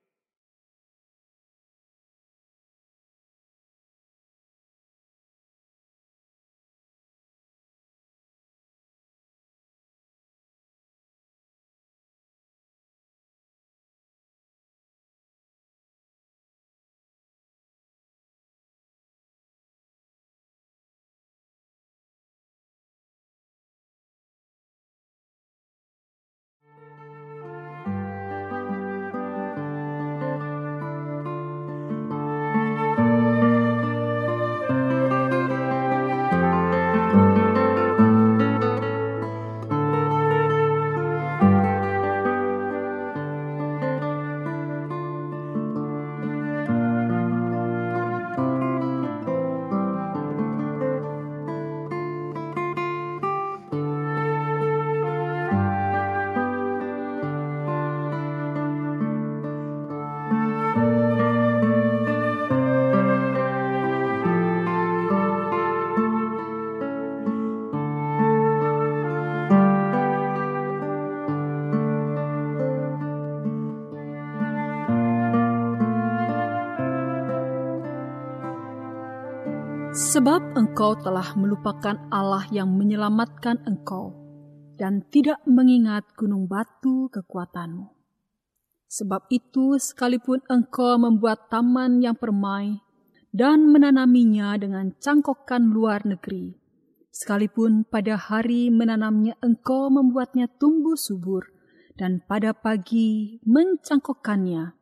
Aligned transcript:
Sebab 80.10 80.58
engkau 80.58 80.98
telah 80.98 81.38
melupakan 81.38 81.94
Allah 82.10 82.42
yang 82.50 82.74
menyelamatkan 82.74 83.62
engkau 83.70 84.18
dan 84.74 85.06
tidak 85.14 85.38
mengingat 85.46 86.02
gunung 86.18 86.50
batu 86.50 87.14
kekuatanmu. 87.14 87.94
Sebab 88.90 89.30
itu 89.30 89.78
sekalipun 89.78 90.42
engkau 90.50 90.98
membuat 90.98 91.54
taman 91.54 92.02
yang 92.02 92.18
permai 92.18 92.82
dan 93.30 93.70
menanaminya 93.70 94.58
dengan 94.58 94.98
cangkokan 94.98 95.70
luar 95.70 96.02
negeri, 96.02 96.58
sekalipun 97.14 97.86
pada 97.86 98.18
hari 98.18 98.74
menanamnya 98.74 99.38
engkau 99.46 99.94
membuatnya 99.94 100.50
tumbuh 100.58 100.98
subur, 100.98 101.54
dan 102.02 102.26
pada 102.26 102.58
pagi 102.58 103.38
mencangkokkannya, 103.46 104.74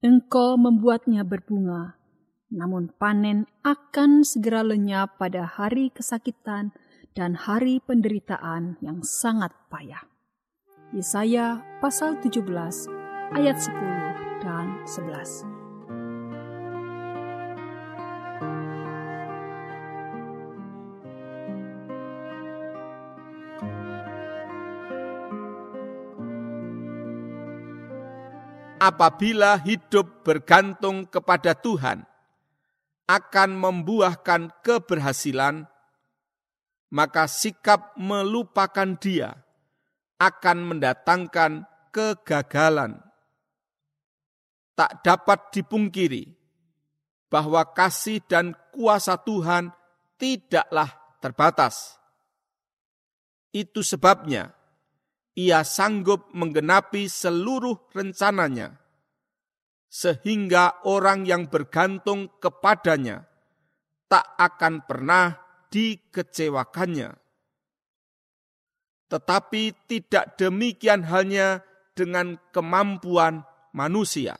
engkau 0.00 0.56
membuatnya 0.56 1.20
berbunga, 1.20 1.99
namun 2.50 2.90
panen 2.98 3.46
akan 3.62 4.26
segera 4.26 4.66
lenyap 4.66 5.22
pada 5.22 5.46
hari 5.46 5.94
kesakitan 5.94 6.74
dan 7.14 7.38
hari 7.38 7.78
penderitaan 7.78 8.74
yang 8.82 9.06
sangat 9.06 9.54
payah. 9.70 10.02
Yesaya 10.90 11.62
pasal 11.78 12.18
17 12.18 12.42
ayat 13.38 13.54
10 13.54 14.42
dan 14.42 14.74
11. 14.82 15.46
Apabila 28.80 29.60
hidup 29.60 30.24
bergantung 30.24 31.04
kepada 31.04 31.52
Tuhan, 31.52 32.09
akan 33.10 33.58
membuahkan 33.58 34.62
keberhasilan, 34.62 35.66
maka 36.94 37.26
sikap 37.26 37.98
melupakan 37.98 38.94
Dia 39.02 39.34
akan 40.22 40.58
mendatangkan 40.70 41.66
kegagalan. 41.90 43.02
Tak 44.78 45.02
dapat 45.02 45.50
dipungkiri 45.50 46.30
bahwa 47.26 47.66
kasih 47.74 48.22
dan 48.30 48.54
kuasa 48.70 49.18
Tuhan 49.18 49.74
tidaklah 50.14 50.88
terbatas. 51.18 51.98
Itu 53.50 53.82
sebabnya 53.82 54.54
ia 55.34 55.66
sanggup 55.66 56.30
menggenapi 56.30 57.10
seluruh 57.10 57.90
rencananya 57.90 58.78
sehingga 59.90 60.86
orang 60.86 61.26
yang 61.26 61.50
bergantung 61.50 62.30
kepadanya 62.38 63.26
tak 64.06 64.38
akan 64.38 64.86
pernah 64.86 65.34
dikecewakannya. 65.70 67.10
Tetapi 69.10 69.62
tidak 69.90 70.38
demikian 70.38 71.02
hanya 71.10 71.66
dengan 71.98 72.38
kemampuan 72.54 73.42
manusia. 73.74 74.38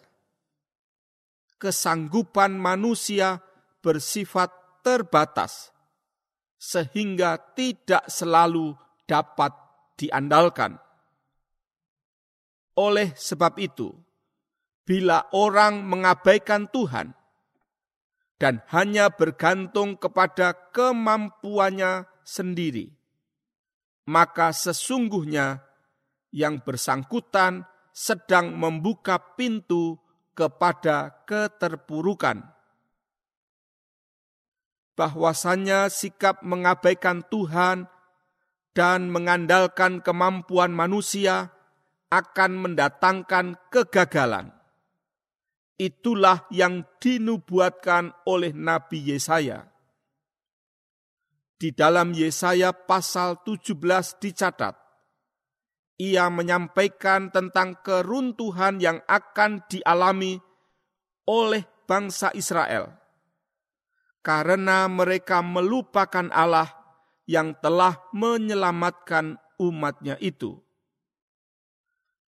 Kesanggupan 1.58 2.54
manusia 2.54 3.42
bersifat 3.82 4.54
terbatas, 4.86 5.74
sehingga 6.56 7.36
tidak 7.52 8.06
selalu 8.08 8.72
dapat 9.04 9.52
diandalkan. 9.98 10.80
Oleh 12.78 13.12
sebab 13.12 13.60
itu, 13.60 13.92
bila 14.90 15.30
orang 15.30 15.86
mengabaikan 15.86 16.66
Tuhan 16.66 17.14
dan 18.42 18.58
hanya 18.74 19.06
bergantung 19.06 19.94
kepada 19.94 20.50
kemampuannya 20.74 22.10
sendiri, 22.26 22.90
maka 24.10 24.50
sesungguhnya 24.50 25.62
yang 26.34 26.58
bersangkutan 26.66 27.70
sedang 27.94 28.58
membuka 28.58 29.22
pintu 29.38 29.94
kepada 30.34 31.22
keterpurukan. 31.22 32.50
Bahwasanya 34.98 35.86
sikap 35.86 36.42
mengabaikan 36.42 37.22
Tuhan 37.30 37.86
dan 38.74 39.06
mengandalkan 39.06 40.02
kemampuan 40.02 40.74
manusia 40.74 41.54
akan 42.10 42.58
mendatangkan 42.58 43.54
kegagalan 43.70 44.59
Itulah 45.80 46.44
yang 46.52 46.84
dinubuatkan 47.00 48.12
oleh 48.28 48.52
Nabi 48.52 49.00
Yesaya. 49.00 49.64
Di 51.56 51.72
dalam 51.72 52.12
Yesaya 52.12 52.76
pasal 52.76 53.40
17 53.48 54.20
dicatat, 54.20 54.76
ia 55.96 56.28
menyampaikan 56.28 57.32
tentang 57.32 57.80
keruntuhan 57.80 58.76
yang 58.76 59.00
akan 59.08 59.64
dialami 59.72 60.36
oleh 61.24 61.64
bangsa 61.88 62.28
Israel 62.36 63.00
karena 64.20 64.84
mereka 64.88 65.40
melupakan 65.40 66.28
Allah 66.32 66.68
yang 67.24 67.56
telah 67.60 67.96
menyelamatkan 68.12 69.40
umatnya 69.56 70.16
itu. 70.20 70.60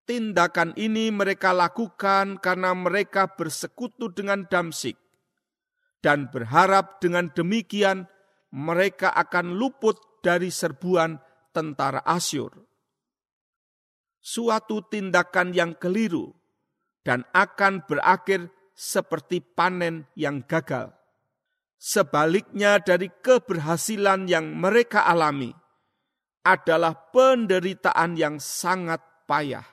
Tindakan 0.03 0.75
ini 0.75 1.15
mereka 1.15 1.55
lakukan 1.55 2.43
karena 2.43 2.75
mereka 2.75 3.31
bersekutu 3.39 4.11
dengan 4.11 4.45
Damsik 4.51 4.99
dan 6.03 6.27
berharap 6.29 6.99
dengan 6.99 7.31
demikian 7.31 8.11
mereka 8.51 9.15
akan 9.15 9.55
luput 9.55 9.97
dari 10.21 10.51
serbuan 10.51 11.23
tentara 11.55 12.03
Asyur. 12.03 12.51
Suatu 14.19 14.83
tindakan 14.87 15.55
yang 15.55 15.79
keliru 15.79 16.35
dan 17.07 17.23
akan 17.35 17.87
berakhir 17.87 18.51
seperti 18.75 19.43
panen 19.43 20.07
yang 20.15 20.43
gagal. 20.47 20.95
Sebaliknya 21.79 22.79
dari 22.79 23.11
keberhasilan 23.11 24.31
yang 24.31 24.55
mereka 24.55 25.03
alami 25.03 25.51
adalah 26.47 26.95
penderitaan 27.11 28.15
yang 28.15 28.39
sangat 28.39 29.03
payah. 29.27 29.67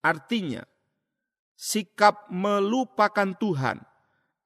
Artinya, 0.00 0.64
sikap 1.60 2.32
melupakan 2.32 3.36
Tuhan 3.36 3.84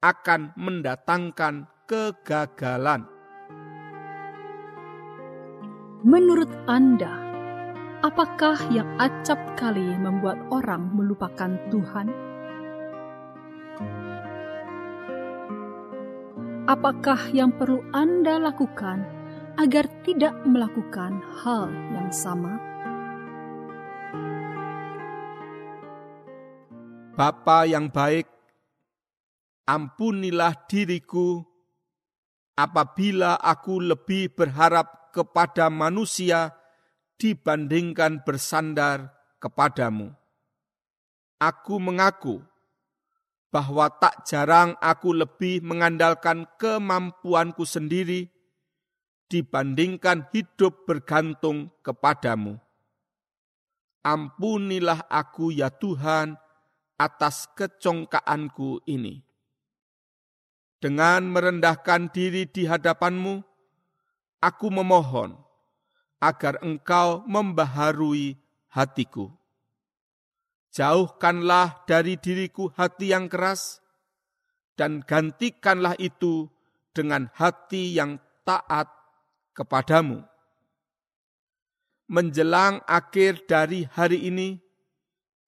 akan 0.02 0.50
mendatangkan 0.58 1.70
kegagalan. 1.86 3.06
Menurut 6.02 6.50
Anda, 6.66 7.14
apakah 8.02 8.58
yang 8.74 8.98
acap 8.98 9.38
kali 9.54 9.94
membuat 9.94 10.42
orang 10.50 10.90
melupakan 10.90 11.54
Tuhan? 11.70 12.10
Apakah 16.66 17.30
yang 17.30 17.54
perlu 17.54 17.78
Anda 17.94 18.42
lakukan 18.42 19.06
agar 19.54 19.86
tidak 20.02 20.34
melakukan 20.42 21.22
hal 21.46 21.70
yang 21.94 22.10
sama? 22.10 22.73
Bapa 27.14 27.62
yang 27.62 27.94
baik, 27.94 28.26
ampunilah 29.70 30.66
diriku 30.66 31.46
apabila 32.58 33.38
aku 33.38 33.78
lebih 33.78 34.34
berharap 34.34 35.14
kepada 35.14 35.70
manusia 35.70 36.50
dibandingkan 37.14 38.26
bersandar 38.26 39.14
kepadamu. 39.38 40.10
Aku 41.38 41.78
mengaku 41.78 42.42
bahwa 43.54 43.94
tak 43.94 44.26
jarang 44.26 44.74
aku 44.82 45.14
lebih 45.14 45.62
mengandalkan 45.62 46.50
kemampuanku 46.58 47.62
sendiri 47.62 48.26
dibandingkan 49.30 50.26
hidup 50.34 50.82
bergantung 50.82 51.70
kepadamu. 51.78 52.58
Ampunilah 54.02 55.06
aku 55.06 55.54
ya 55.54 55.70
Tuhan, 55.70 56.42
atas 56.98 57.50
kecongkaanku 57.58 58.86
ini. 58.86 59.22
Dengan 60.78 61.24
merendahkan 61.32 62.12
diri 62.12 62.44
di 62.44 62.68
hadapanmu, 62.68 63.40
aku 64.44 64.66
memohon 64.68 65.32
agar 66.20 66.60
engkau 66.60 67.24
membaharui 67.24 68.36
hatiku. 68.72 69.32
Jauhkanlah 70.74 71.86
dari 71.86 72.18
diriku 72.18 72.68
hati 72.74 73.14
yang 73.14 73.30
keras, 73.30 73.78
dan 74.74 75.06
gantikanlah 75.06 75.94
itu 76.02 76.50
dengan 76.90 77.30
hati 77.30 77.94
yang 77.94 78.18
taat 78.42 78.90
kepadamu. 79.54 80.26
Menjelang 82.10 82.82
akhir 82.84 83.46
dari 83.46 83.86
hari 83.86 84.28
ini, 84.28 84.63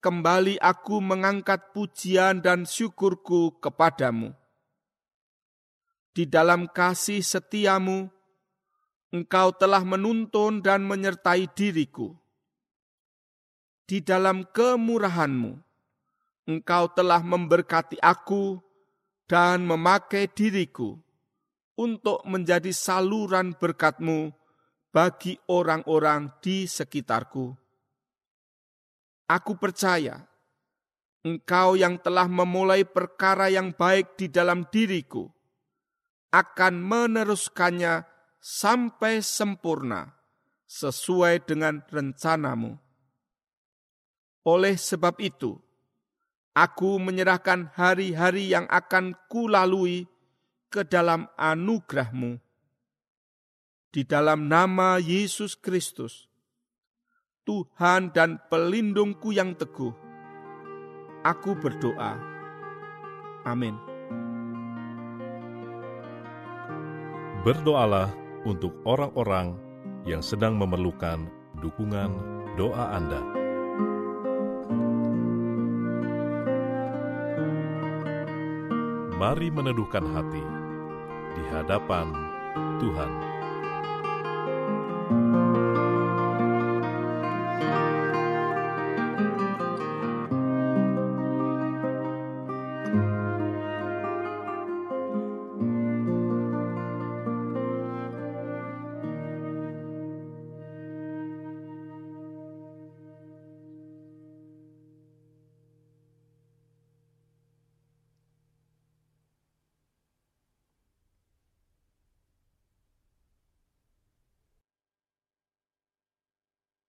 kembali 0.07 0.55
aku 0.63 1.03
mengangkat 1.03 1.75
pujian 1.75 2.39
dan 2.39 2.63
syukurku 2.63 3.59
kepadamu. 3.59 4.31
Di 6.15 6.23
dalam 6.23 6.71
kasih 6.71 7.19
setiamu, 7.19 8.07
engkau 9.11 9.51
telah 9.51 9.83
menuntun 9.83 10.63
dan 10.63 10.87
menyertai 10.87 11.51
diriku. 11.51 12.15
Di 13.83 13.99
dalam 13.99 14.47
kemurahanmu, 14.47 15.59
engkau 16.55 16.87
telah 16.95 17.19
memberkati 17.19 17.99
aku 17.99 18.63
dan 19.27 19.67
memakai 19.67 20.31
diriku 20.31 20.95
untuk 21.75 22.23
menjadi 22.23 22.71
saluran 22.71 23.51
berkatmu 23.59 24.31
bagi 24.87 25.35
orang-orang 25.51 26.31
di 26.39 26.63
sekitarku 26.63 27.66
Aku 29.27 29.59
percaya 29.59 30.23
engkau 31.27 31.75
yang 31.75 31.99
telah 31.99 32.31
memulai 32.31 32.87
perkara 32.87 33.51
yang 33.51 33.75
baik 33.75 34.15
di 34.15 34.31
dalam 34.31 34.63
diriku 34.71 35.27
akan 36.31 36.79
meneruskannya 36.79 38.07
sampai 38.39 39.19
sempurna 39.19 40.15
sesuai 40.67 41.43
dengan 41.43 41.83
rencanamu. 41.87 42.79
Oleh 44.47 44.79
sebab 44.79 45.19
itu, 45.19 45.59
aku 46.55 46.95
menyerahkan 47.03 47.75
hari-hari 47.75 48.51
yang 48.51 48.63
akan 48.71 49.11
kulalui 49.27 50.07
ke 50.71 50.87
dalam 50.87 51.27
anugerahmu. 51.35 52.39
Di 53.91 54.07
dalam 54.07 54.47
nama 54.47 54.99
Yesus 54.99 55.55
Kristus, 55.55 56.26
Tuhan 57.47 58.11
dan 58.11 58.43
pelindungku 58.51 59.31
yang 59.31 59.55
teguh. 59.55 59.95
Aku 61.23 61.55
berdoa. 61.55 62.19
Amin. 63.47 63.79
Berdoalah 67.47 68.11
untuk 68.43 68.75
orang-orang 68.83 69.55
yang 70.03 70.19
sedang 70.19 70.59
memerlukan 70.59 71.31
dukungan 71.63 72.11
doa 72.59 72.99
Anda. 72.99 73.23
Mari 79.15 79.47
meneduhkan 79.55 80.03
hati 80.11 80.43
di 81.39 81.43
hadapan 81.55 82.11
Tuhan. 82.83 83.11